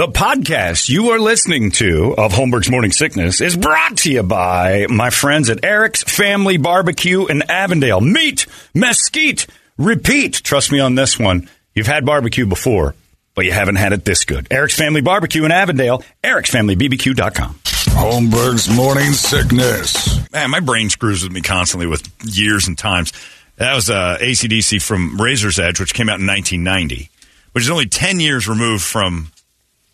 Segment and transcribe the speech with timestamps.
[0.00, 4.86] The podcast you are listening to of Holmberg's Morning Sickness is brought to you by
[4.88, 8.00] my friends at Eric's Family Barbecue in Avondale.
[8.00, 10.42] Meet, mesquite, repeat.
[10.42, 11.50] Trust me on this one.
[11.74, 12.94] You've had barbecue before,
[13.34, 14.46] but you haven't had it this good.
[14.50, 17.60] Eric's Family Barbecue in Avondale, ericsfamilybbq.com.
[17.62, 20.32] Holmberg's Morning Sickness.
[20.32, 23.12] Man, my brain screws with me constantly with years and times.
[23.56, 27.10] That was uh, ACDC from Razor's Edge, which came out in 1990,
[27.52, 29.30] which is only 10 years removed from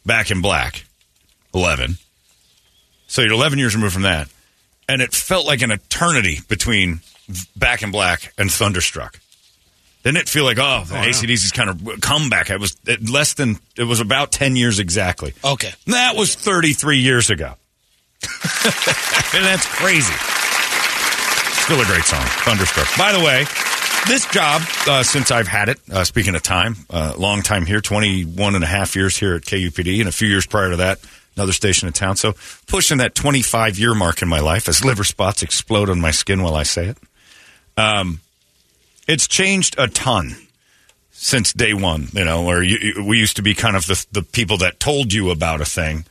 [0.06, 0.84] Back in Black,
[1.52, 1.98] 11.
[3.08, 4.28] So you're 11 years removed from that.
[4.88, 7.00] And it felt like an eternity between
[7.56, 9.18] Back in Black and Thunderstruck.
[10.04, 12.50] Didn't it feel like, oh, the oh, ACDC's kind of comeback?
[12.50, 12.76] It was
[13.10, 15.34] less than, it was about 10 years exactly.
[15.44, 15.72] Okay.
[15.88, 17.54] That was 33 years ago.
[18.22, 18.24] and
[19.44, 20.14] that's crazy.
[21.64, 22.86] Still a great song, Thunderstruck.
[22.96, 23.44] By the way,
[24.06, 27.80] this job, uh, since I've had it, uh, speaking of time, uh, long time here,
[27.80, 31.00] 21 and a half years here at KUPD, and a few years prior to that,
[31.36, 32.16] another station in town.
[32.16, 32.34] So
[32.66, 36.42] pushing that 25 year mark in my life as liver spots explode on my skin
[36.42, 36.98] while I say it.
[37.76, 38.20] Um,
[39.06, 40.36] it's changed a ton
[41.12, 44.22] since day one, you know, where you, we used to be kind of the, the
[44.22, 46.04] people that told you about a thing.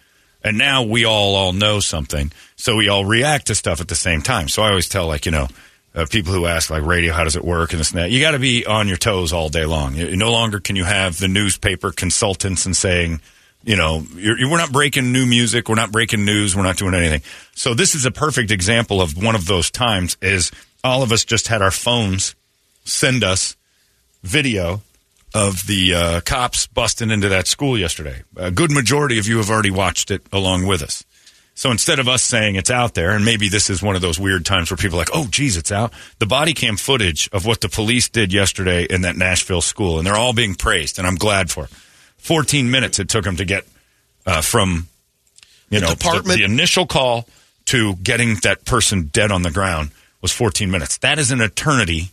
[0.43, 3.95] And now we all all know something, so we all react to stuff at the
[3.95, 4.47] same time.
[4.47, 5.47] So I always tell, like you know,
[5.95, 8.11] uh, people who ask like radio, how does it work, and this and that.
[8.11, 9.95] You got to be on your toes all day long.
[9.95, 13.21] You, no longer can you have the newspaper consultants and saying,
[13.63, 16.93] you know, you we're not breaking new music, we're not breaking news, we're not doing
[16.93, 17.21] anything.
[17.55, 20.17] So this is a perfect example of one of those times.
[20.21, 20.51] Is
[20.83, 22.35] all of us just had our phones
[22.83, 23.55] send us
[24.21, 24.81] video
[25.33, 28.23] of the uh, cops busting into that school yesterday.
[28.37, 31.03] A good majority of you have already watched it along with us.
[31.57, 34.19] So instead of us saying it's out there, and maybe this is one of those
[34.19, 35.93] weird times where people are like, oh, geez, it's out.
[36.19, 40.05] The body cam footage of what the police did yesterday in that Nashville school, and
[40.05, 41.69] they're all being praised, and I'm glad for it.
[42.17, 43.65] 14 minutes it took them to get
[44.25, 44.87] uh, from,
[45.69, 47.25] you know, the, the initial call
[47.65, 50.97] to getting that person dead on the ground was 14 minutes.
[50.97, 52.09] That is an eternity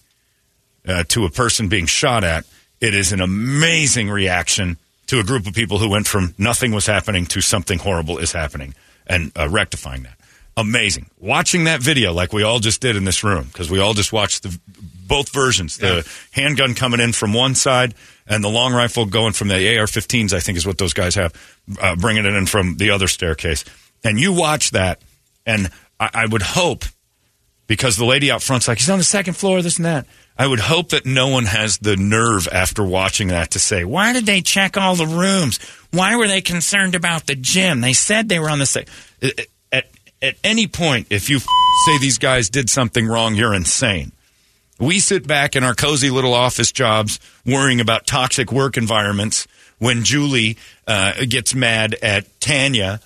[0.87, 2.45] uh, to a person being shot at.
[2.81, 4.77] It is an amazing reaction
[5.09, 8.33] to a group of people who went from nothing was happening to something horrible is
[8.33, 8.75] happening
[9.07, 10.19] and uh, rectifying that.
[10.57, 11.07] Amazing.
[11.19, 14.13] Watching that video like we all just did in this room because we all just
[14.13, 14.59] watched the
[15.07, 15.79] both versions.
[15.79, 17.95] The handgun coming in from one side
[18.27, 20.33] and the long rifle going from the AR-15s.
[20.33, 21.33] I think is what those guys have,
[21.81, 23.65] uh, bringing it in from the other staircase.
[24.05, 25.01] And you watch that,
[25.47, 26.85] and I, I would hope
[27.67, 30.07] because the lady out front's like, he's on the second floor, this and that.
[30.43, 34.13] I would hope that no one has the nerve after watching that to say, why
[34.13, 35.61] did they check all the rooms?
[35.93, 37.81] Why were they concerned about the gym?
[37.81, 38.87] They said they were on the same.
[39.71, 39.87] At,
[40.21, 41.47] at any point, if you f-
[41.87, 44.11] say these guys did something wrong, you're insane.
[44.81, 49.47] We sit back in our cozy little office jobs worrying about toxic work environments
[49.79, 50.57] when Julie
[50.89, 52.99] uh, gets mad at Tanya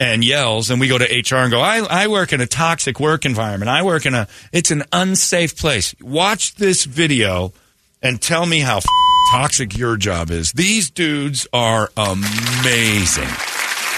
[0.00, 2.98] and yells, and we go to HR and go, I, I work in a toxic
[2.98, 3.68] work environment.
[3.68, 5.94] I work in a, it's an unsafe place.
[6.00, 7.52] Watch this video
[8.02, 8.84] and tell me how f-
[9.30, 10.52] toxic your job is.
[10.52, 13.28] These dudes are amazing.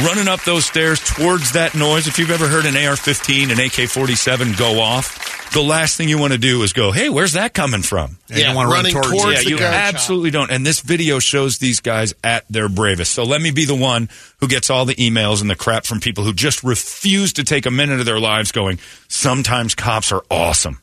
[0.04, 2.06] Running up those stairs towards that noise.
[2.06, 6.08] If you've ever heard an AR 15, an AK 47 go off, the last thing
[6.08, 8.18] you want to do is go, hey, where's that coming from?
[8.28, 10.50] Yeah, you don't wanna run running towards towards yeah, the you gun absolutely don't.
[10.50, 13.12] And this video shows these guys at their bravest.
[13.12, 14.08] So let me be the one
[14.38, 17.66] who gets all the emails and the crap from people who just refuse to take
[17.66, 20.80] a minute of their lives going, sometimes cops are awesome.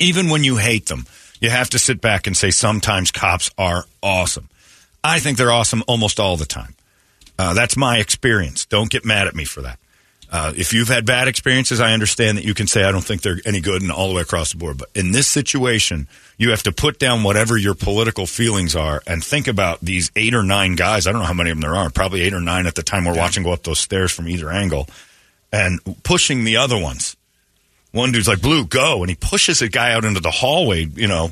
[0.00, 1.06] Even when you hate them,
[1.40, 4.48] you have to sit back and say, sometimes cops are awesome.
[5.02, 6.74] I think they're awesome almost all the time.
[7.38, 8.66] Uh, that's my experience.
[8.66, 9.78] Don't get mad at me for that.
[10.30, 13.22] Uh, if you've had bad experiences, I understand that you can say I don't think
[13.22, 14.76] they're any good and all the way across the board.
[14.76, 16.06] But in this situation,
[16.36, 20.34] you have to put down whatever your political feelings are and think about these eight
[20.34, 21.06] or nine guys.
[21.06, 21.88] I don't know how many of them there are.
[21.88, 24.50] Probably eight or nine at the time we're watching go up those stairs from either
[24.50, 24.86] angle
[25.50, 27.16] and pushing the other ones.
[27.92, 30.84] One dude's like, "Blue, go!" and he pushes a guy out into the hallway.
[30.84, 31.30] You know,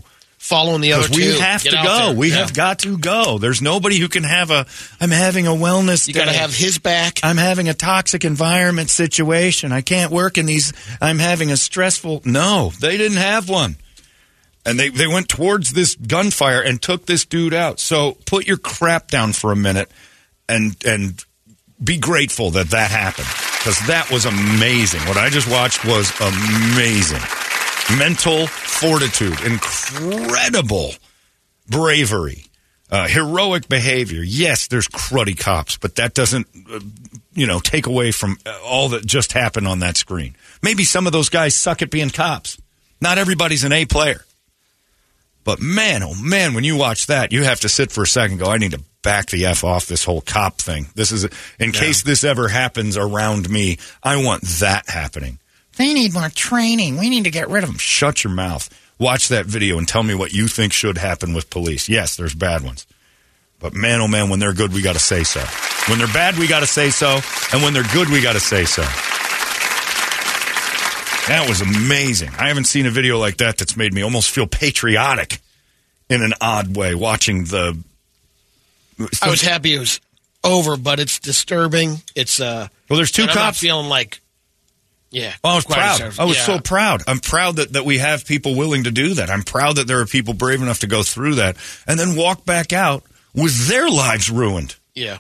[0.49, 1.41] Following the other because we two.
[1.41, 2.07] have Get to go.
[2.09, 2.15] there.
[2.17, 2.37] We Yeah.
[2.37, 3.39] have got to go.
[3.39, 4.65] There's nobody who can have a.
[5.01, 6.07] I'm having a wellness.
[6.07, 7.19] You got to have his back.
[7.25, 9.73] I'm having a toxic environment situation.
[9.73, 10.73] I can't work in these.
[11.01, 12.23] I'm having a stressful.
[12.25, 13.77] No, they didn't have one.
[14.65, 17.79] And they, they went towards this gunfire and took this dude out.
[17.81, 19.91] So put your crap down for a minute
[20.49, 21.25] and and
[21.83, 23.29] be grateful that that happened
[23.59, 25.01] because that was amazing.
[25.03, 27.21] What I just watched was amazing.
[27.99, 30.91] Mental fortitude, incredible
[31.69, 32.47] bravery,
[32.91, 34.23] uh, heroic behavior.
[34.23, 36.81] Yes, there's cruddy cops, but that doesn't, uh,
[37.33, 40.35] you know, take away from all that just happened on that screen.
[40.63, 42.59] Maybe some of those guys suck at being cops.
[43.01, 44.25] Not everybody's an A player.
[45.45, 48.33] But man, oh man, when you watch that, you have to sit for a second
[48.33, 50.89] and go, I need to back the F off this whole cop thing.
[50.97, 51.29] This is,
[51.61, 55.39] in case this ever happens around me, I want that happening.
[55.77, 56.97] They need more training.
[56.99, 57.79] We need to get rid of them.
[57.79, 58.69] Shut your mouth.
[58.99, 61.89] Watch that video and tell me what you think should happen with police.
[61.89, 62.87] Yes, there's bad ones.
[63.59, 65.41] But man, oh man, when they're good, we got to say so.
[65.91, 67.21] When they're bad, we got to say so.
[67.53, 68.83] And when they're good, we got to say so.
[71.29, 72.31] That was amazing.
[72.39, 75.41] I haven't seen a video like that that's made me almost feel patriotic
[76.09, 77.77] in an odd way watching the.
[79.23, 80.01] I was happy it was
[80.45, 82.01] over, but it's disturbing.
[82.15, 82.69] It's uh.
[82.89, 83.61] Well, there's two and I'm not cops.
[83.61, 84.21] feeling like.
[85.17, 85.33] Yeah.
[85.43, 86.01] Oh, I was proud.
[86.03, 86.43] as- I was yeah.
[86.45, 87.03] so proud.
[87.07, 89.31] I'm proud that, that we have people willing to do that.
[89.31, 92.45] I'm proud that there are people brave enough to go through that and then walk
[92.45, 93.03] back out
[93.35, 94.77] with their lives ruined.
[94.95, 95.17] Yeah.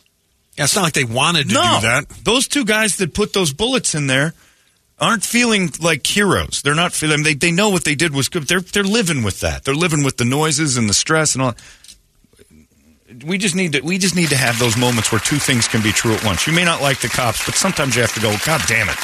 [0.59, 2.11] Yeah, it's not like they wanted to no, do that.
[2.25, 4.35] those two guys that put those bullets in there
[4.99, 6.61] aren't feeling like heroes.
[6.63, 7.23] They're not feeling.
[7.23, 8.45] They they know what they did was good.
[8.45, 9.65] They're they're living with that.
[9.65, 11.55] They're living with the noises and the stress and all.
[13.25, 15.83] We just need to we just need to have those moments where two things can
[15.83, 16.47] be true at once.
[16.47, 18.35] You may not like the cops, but sometimes you have to go.
[18.47, 18.97] God damn it!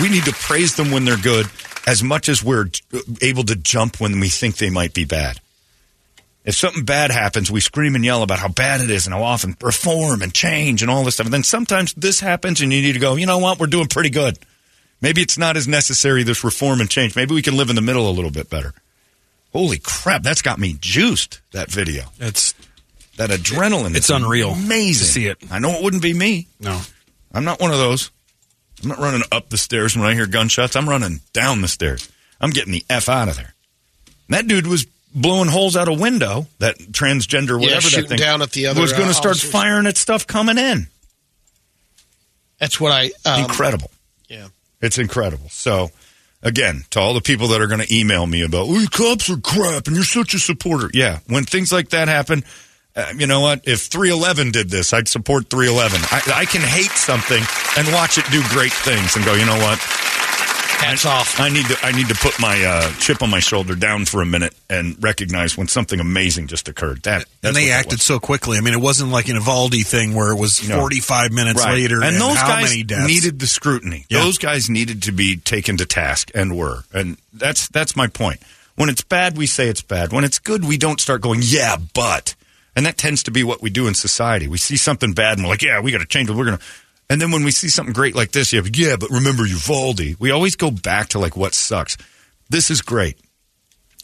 [0.00, 1.46] We need to praise them when they're good
[1.86, 2.66] as much as we're
[3.22, 5.40] able to jump when we think they might be bad.
[6.44, 9.22] If something bad happens, we scream and yell about how bad it is and how
[9.22, 11.26] often reform and change and all this stuff.
[11.26, 13.88] And then sometimes this happens and you need to go, you know what, we're doing
[13.88, 14.38] pretty good.
[15.00, 17.16] Maybe it's not as necessary, this reform and change.
[17.16, 18.74] Maybe we can live in the middle a little bit better.
[19.52, 22.04] Holy crap, that's got me juiced, that video.
[22.20, 22.54] It's
[23.16, 23.96] That adrenaline.
[23.96, 25.04] It's unreal Amazing.
[25.06, 25.38] to see it.
[25.50, 26.46] I know it wouldn't be me.
[26.60, 26.80] no.
[27.34, 28.10] I'm not one of those.
[28.82, 30.76] I'm not running up the stairs when I hear gunshots.
[30.76, 32.10] I'm running down the stairs.
[32.40, 33.54] I'm getting the F out of there.
[34.28, 38.18] And that dude was blowing holes out a window, that transgender, whatever that shooting thing
[38.18, 39.50] down at the other, was going to uh, start officers.
[39.50, 40.88] firing at stuff coming in.
[42.58, 43.10] That's what I.
[43.24, 43.90] Um, incredible.
[44.28, 44.48] Yeah.
[44.80, 45.48] It's incredible.
[45.48, 45.90] So,
[46.42, 49.38] again, to all the people that are going to email me about, oh, cops are
[49.38, 50.90] crap and you're such a supporter.
[50.92, 52.44] Yeah, when things like that happen,
[52.96, 53.60] uh, you know what?
[53.64, 56.00] If 311 did this, I'd support 311.
[56.10, 57.42] I, I can hate something
[57.76, 59.78] and watch it do great things and go, you know what?
[60.78, 61.40] Hats off.
[61.40, 64.20] I need to I need to put my uh, chip on my shoulder down for
[64.20, 67.02] a minute and recognize when something amazing just occurred.
[67.04, 68.58] That And they acted so quickly.
[68.58, 70.78] I mean, it wasn't like an Uvalde thing where it was No.
[70.78, 71.72] 45 minutes Right.
[71.72, 72.02] later.
[72.04, 73.06] and those how guys many deaths.
[73.06, 74.04] needed the scrutiny.
[74.10, 74.20] Yeah.
[74.20, 76.84] Those guys needed to be taken to task and were.
[76.92, 78.40] And that's that's my point.
[78.74, 80.12] When it's bad, we say it's bad.
[80.12, 82.34] When it's good, we don't start going, yeah, but.
[82.76, 84.46] And that tends to be what we do in society.
[84.46, 86.36] We see something bad and we're like, yeah, we got to change it.
[86.36, 86.64] We're going to.
[87.08, 90.16] And then when we see something great like this, you have, yeah, but remember Uvalde.
[90.18, 91.96] We always go back to like what sucks.
[92.50, 93.18] This is great.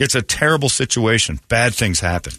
[0.00, 1.38] It's a terrible situation.
[1.48, 2.32] Bad things happen.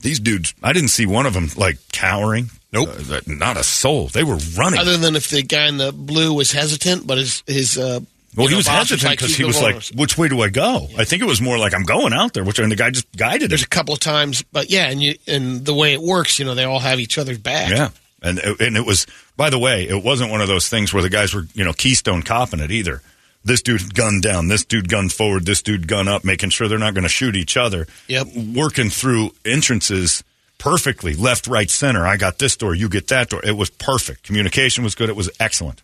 [0.00, 2.50] These dudes, I didn't see one of them like cowering.
[2.72, 2.90] Nope.
[3.10, 4.08] Uh, not a soul.
[4.08, 4.78] They were running.
[4.78, 7.78] Other than if the guy in the blue was hesitant, but his his.
[7.78, 8.00] Uh,
[8.36, 10.88] Well, he know, was hesitant because "Keep he was like, "Which way do I go?"
[10.96, 13.10] I think it was more like, "I'm going out there," which and the guy just
[13.16, 13.66] guided There's it.
[13.66, 16.54] a couple of times, but yeah, and you and the way it works, you know,
[16.54, 17.70] they all have each other's back.
[17.70, 17.88] Yeah,
[18.22, 19.06] and and it was.
[19.36, 21.72] By the way, it wasn't one of those things where the guys were you know
[21.72, 23.02] Keystone copping it either.
[23.44, 26.78] This dude gunned down, this dude gunned forward, this dude gun up, making sure they're
[26.78, 27.86] not going to shoot each other.
[28.08, 28.26] Yep.
[28.56, 30.24] working through entrances
[30.58, 32.04] perfectly, left, right, center.
[32.06, 33.40] I got this door, you get that door.
[33.44, 34.24] It was perfect.
[34.24, 35.08] Communication was good.
[35.08, 35.82] It was excellent.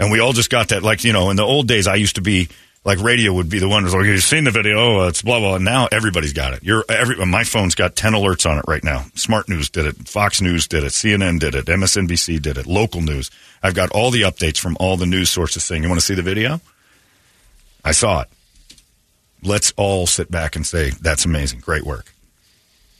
[0.00, 2.14] And we all just got that, like, you know, in the old days, I used
[2.14, 2.48] to be,
[2.86, 5.38] like, radio would be the one who's like, you've seen the video, oh, it's blah,
[5.38, 5.56] blah.
[5.56, 6.62] And now everybody's got it.
[6.62, 9.04] You're, every, my phone's got 10 alerts on it right now.
[9.14, 10.08] Smart News did it.
[10.08, 10.92] Fox News did it.
[10.92, 11.66] CNN did it.
[11.66, 12.66] MSNBC did it.
[12.66, 13.30] Local news.
[13.62, 16.14] I've got all the updates from all the news sources saying, you want to see
[16.14, 16.62] the video?
[17.84, 18.28] I saw it.
[19.42, 21.60] Let's all sit back and say, that's amazing.
[21.60, 22.10] Great work.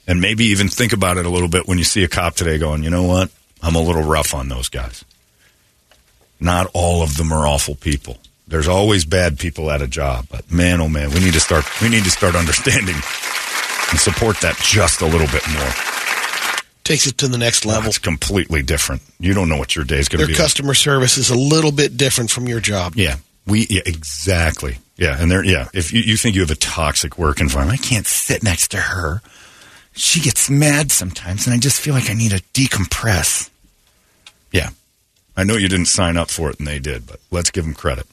[0.07, 2.59] And maybe even think about it a little bit when you see a cop today
[2.59, 3.31] going, you know what?
[3.63, 5.03] I'm a little rough on those guys.
[6.41, 8.19] Not all of them are awful people.
[8.49, 11.65] There's always bad people at a job, but man, oh man, we need to start.
[11.81, 15.71] We need to start understanding and support that just a little bit more.
[16.83, 17.89] Takes it to the next level.
[17.89, 19.03] It's completely different.
[19.21, 20.33] You don't know what your day is going to Their be.
[20.33, 20.43] like.
[20.43, 22.95] customer service is a little bit different from your job.
[22.97, 23.17] Yeah,
[23.47, 24.79] we yeah, exactly.
[24.97, 25.45] Yeah, and there.
[25.45, 28.69] Yeah, if you, you think you have a toxic work environment, I can't sit next
[28.73, 29.23] to her.
[29.93, 33.49] She gets mad sometimes, and I just feel like I need to decompress.
[34.51, 34.71] Yeah,
[35.41, 37.73] I know you didn't sign up for it, and they did, but let's give them
[37.73, 38.07] credit.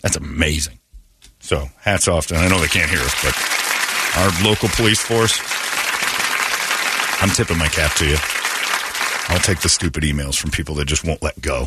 [0.00, 0.78] That's amazing.
[1.38, 2.34] So hats off to.
[2.34, 3.36] I know they can't hear us, but
[4.16, 5.38] our local police force.
[7.20, 8.16] I'm tipping my cap to you.
[9.28, 11.66] I'll take the stupid emails from people that just won't let go.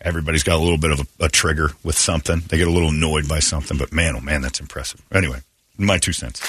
[0.00, 2.38] Everybody's got a little bit of a, a trigger with something.
[2.46, 5.02] They get a little annoyed by something, but man, oh man, that's impressive.
[5.12, 5.40] Anyway,
[5.76, 6.40] my two cents.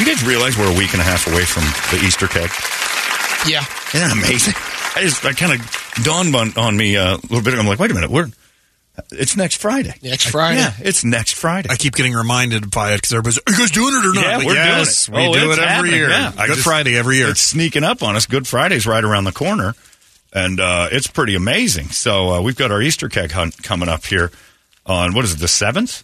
[0.00, 1.62] You guys realize we're a week and a half away from
[1.96, 2.50] the Easter keg?
[3.46, 3.64] Yeah.
[3.94, 4.54] Isn't that amazing?
[4.98, 7.54] I just, I kind of dawned on, on me uh, a little bit.
[7.54, 8.28] I'm like, wait a minute, we're
[9.12, 9.94] It's next Friday.
[10.02, 10.58] Next Friday.
[10.60, 11.68] Yeah, it's next Friday.
[11.70, 14.24] I keep getting reminded by it because everybody's, are you guys doing it or not?
[14.24, 15.22] Yeah, Like, we're yes, doing it.
[15.22, 16.10] We Oh, do it's it every happening, year.
[16.10, 16.32] yeah.
[16.36, 17.30] I Good just- Friday every year.
[17.30, 18.26] It's sneaking up on us.
[18.26, 19.74] Good Friday's right around the corner,
[20.32, 21.88] and uh, it's pretty amazing.
[21.90, 24.30] So uh, we've got our Easter keg hunt coming up here
[24.84, 26.02] on what is it, the seventh?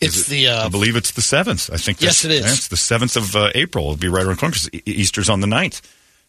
[0.00, 1.70] It's the I uh, believe it's the seventh.
[1.72, 2.00] I think.
[2.00, 2.58] Yes, that's- it is.
[2.58, 3.84] It's the seventh of uh, April.
[3.86, 5.80] It'll be right around the corner because Easter's on the 9th.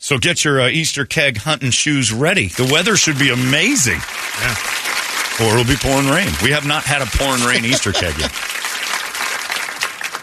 [0.03, 2.48] So get your uh, Easter keg hunting shoes ready.
[2.50, 4.01] The weather should be amazing,
[4.41, 4.55] Yeah.
[5.39, 6.27] or it'll be pouring rain.
[6.43, 8.29] We have not had a pouring rain Easter keg yet.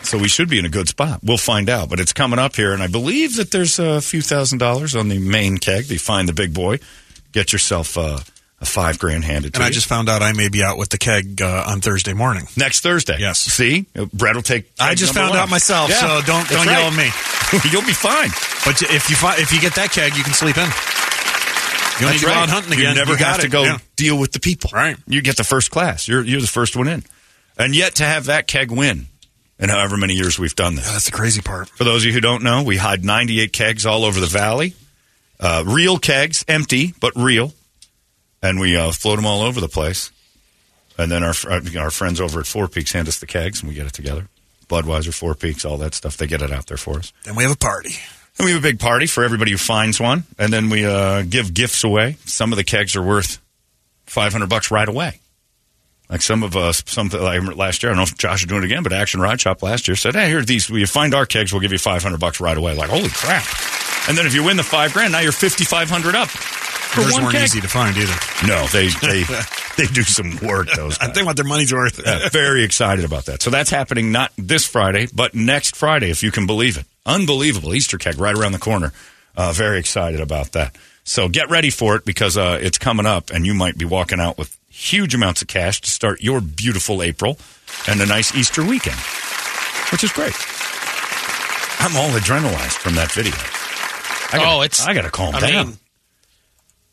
[0.05, 1.21] So we should be in a good spot.
[1.23, 1.89] We'll find out.
[1.89, 5.09] But it's coming up here, and I believe that there's a few thousand dollars on
[5.09, 5.85] the main keg.
[5.87, 6.79] They find the big boy.
[7.33, 8.19] Get yourself uh,
[8.61, 9.73] a five grand handed to And I you.
[9.73, 12.47] just found out I may be out with the keg uh, on Thursday morning.
[12.57, 13.17] next Thursday.
[13.19, 13.39] Yes.
[13.39, 14.71] See, Brett will take.
[14.79, 15.39] I just found one.
[15.39, 16.79] out myself, Yeah, so don't that's don't right.
[16.79, 17.11] yell at me.
[17.73, 18.29] You'll be fine.
[18.65, 20.69] But if you fi- if you get that keg, you can sleep in.
[22.01, 22.91] You don't need to go out hunting again.
[22.95, 23.79] You never got have to go Yeah.
[23.97, 24.71] deal with the people.
[24.73, 24.97] Right.
[25.07, 26.07] You get the first class.
[26.09, 27.03] You're you're the first one in,
[27.59, 29.07] and yet to have that keg win,
[29.59, 30.91] in however many years we've done this.
[30.91, 31.69] That's the crazy part.
[31.69, 34.75] For those of you who don't know, we hide 98 kegs all over the valley,
[35.41, 37.53] uh, real kegs, empty but real,
[38.43, 40.11] and we uh, float them all over the place.
[40.99, 43.69] And then our uh, our friends over at Four Peaks hand us the kegs, and
[43.69, 44.29] we get it together.
[44.69, 46.17] Budweiser, Four Peaks, all that stuff.
[46.17, 47.13] They get it out there for us.
[47.25, 47.95] Then we have a party.
[48.39, 51.23] And we have a big party for everybody who finds one, and then we uh,
[51.23, 52.17] give gifts away.
[52.25, 53.41] Some of the kegs are worth
[54.07, 55.21] five hundred bucks right away.
[56.09, 57.93] Like some of us, some like last year.
[57.93, 59.97] I don't know if Josh is doing it again, but Action Ride Shop last year
[59.97, 60.69] said, "Hey, here are these.
[60.69, 63.47] We find our kegs, we'll give you five hundred bucks right away." Like, holy crap!
[64.09, 66.29] And then if you win the five grand, now you're fifty five hundred up.
[66.91, 67.45] For Yours one weren't keg.
[67.45, 68.15] easy to find either.
[68.49, 69.23] No, they they
[69.77, 70.69] they do some work.
[70.75, 71.15] Those I guys.
[71.15, 72.01] think what their money's worth.
[72.05, 73.43] Yeah, very excited about that.
[73.43, 76.85] So that's happening not this Friday, but next Friday, if you can believe it.
[77.07, 78.93] Unbelievable Easter keg right around the corner.
[79.37, 80.77] Uh, very excited about that.
[81.05, 84.21] So get ready for it because uh, it's coming up, and you might be walking
[84.21, 87.39] out with huge amounts of cash to start your beautiful April
[87.89, 88.99] and a nice Easter weekend,
[89.93, 90.35] which is great.
[91.83, 93.33] I'm all adrenalized from that video.
[94.33, 95.67] I gotta, Oh, it's- I got to calm I down.
[95.69, 95.77] mean,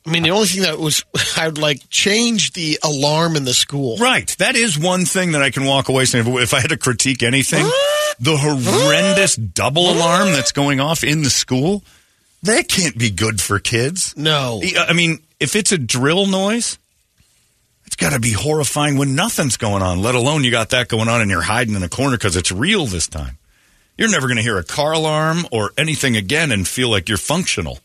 [0.08, 1.04] I mean, the only thing that was
[1.38, 3.98] I would like change the alarm in the school.
[3.98, 4.28] Right.
[4.40, 6.26] That is one thing that I can walk away saying.
[6.38, 7.66] If I had to critique anything,
[8.20, 11.84] the horrendous double alarm that's going off in the school,
[12.44, 14.16] that can't be good for kids.
[14.16, 16.78] No, I mean, if it's a drill noise,
[17.86, 21.10] it's got to be horrifying when nothing's going on, let alone you got that going
[21.10, 23.38] on and you're hiding in a corner because it's real this time.
[23.98, 27.18] You're never going to hear a car alarm or anything again and feel like you're
[27.18, 27.80] functional.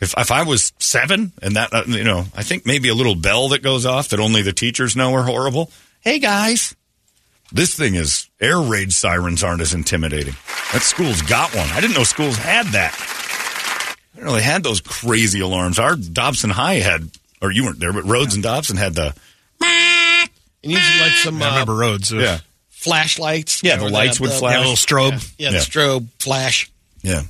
[0.00, 3.14] If, if I was seven and that, uh, you know, I think maybe a little
[3.14, 5.70] bell that goes off that only the teachers know are horrible.
[6.00, 6.74] Hey guys,
[7.52, 10.34] this thing is air raid sirens aren't as intimidating.
[10.72, 11.68] That school's got one.
[11.70, 12.94] I didn't know schools had that.
[14.12, 15.78] I didn't really had those crazy alarms.
[15.78, 17.08] Our Dobson High had,
[17.40, 19.14] or you weren't there, but Rhodes and Dobson had the
[19.60, 22.12] and usually like some I remember roads.
[22.12, 22.38] uh, yeah
[22.70, 23.62] flashlights.
[23.62, 24.52] Yeah, the lights have would the- flash.
[24.52, 25.34] Yeah, a little strobe.
[25.38, 25.58] Yeah, Yeah.
[25.58, 26.70] the strobe flash.
[27.02, 27.22] yeah.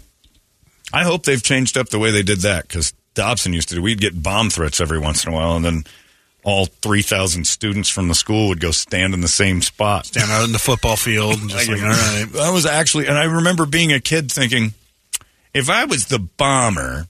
[0.95, 3.83] I hope they've changed up the way they did that because Dobson used to do.
[3.83, 5.85] We'd get bomb threats every once in a while, and then
[6.45, 10.07] all three thousand students from the school would go stand in the same spot.
[10.07, 12.27] Stand out in the football field and just like, all right.
[12.41, 14.75] I was actually, and I remember being a kid thinking,
[15.53, 17.07] if I was the bomber,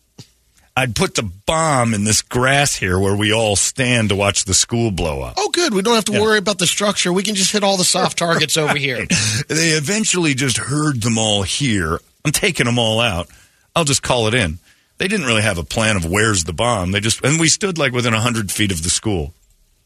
[0.76, 4.54] I'd put the bomb in this grass here where we all stand to watch the
[4.54, 5.34] school blow up.
[5.36, 5.72] Oh, good.
[5.72, 7.12] We don't have to worry about the structure.
[7.12, 9.06] We can just hit all the soft targets over here.
[9.48, 12.00] They eventually just herd them all here.
[12.24, 13.28] I'm taking them all out.
[13.74, 14.58] I'll just call it in.
[14.98, 16.92] They didn't really have a plan of where's the bomb.
[16.92, 19.34] They just, and we stood like within 100 feet of the school.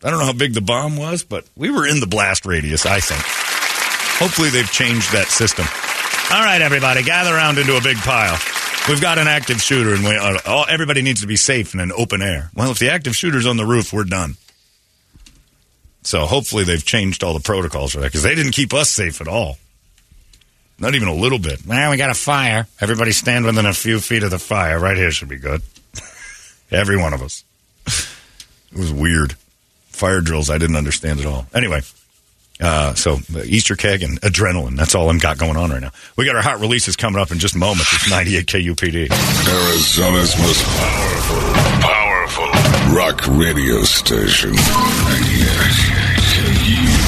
[0.03, 2.87] I don't know how big the bomb was, but we were in the blast radius,
[2.87, 3.23] I think.
[4.21, 5.65] Hopefully they've changed that system.
[6.31, 8.39] All right, everybody, gather around into a big pile.
[8.89, 11.81] We've got an active shooter, and we, uh, all, everybody needs to be safe in
[11.81, 12.51] an open air.
[12.55, 14.37] Well, if the active shooter's on the roof, we're done.
[16.03, 19.21] So hopefully they've changed all the protocols for that because they didn't keep us safe
[19.21, 19.59] at all.
[20.81, 21.67] Not even a little bit.
[21.67, 22.67] Man, we got a fire.
[22.81, 24.79] Everybody stand within a few feet of the fire.
[24.79, 25.63] Right here should be good.
[26.71, 27.45] Every one of us.
[27.87, 29.35] It was weird.
[29.89, 31.47] Fire drills I didn't understand at all.
[31.53, 31.81] Anyway,
[32.61, 34.77] uh, so the Easter keg and adrenaline.
[34.77, 35.91] That's all I've got going on right now.
[36.17, 37.93] We got our hot releases coming up in just moments.
[37.93, 39.11] It's 98 KUPD.
[39.11, 41.41] Arizona's most powerful,
[41.81, 44.51] powerful rock radio station.
[44.53, 44.61] 98
[46.35, 47.08] KUPD.